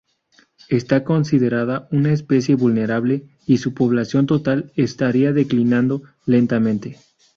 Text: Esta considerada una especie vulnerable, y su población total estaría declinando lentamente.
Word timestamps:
Esta 0.69 1.03
considerada 1.03 1.87
una 1.91 2.11
especie 2.11 2.55
vulnerable, 2.55 3.29
y 3.45 3.57
su 3.57 3.75
población 3.75 4.25
total 4.25 4.71
estaría 4.75 5.31
declinando 5.31 6.01
lentamente. 6.25 6.97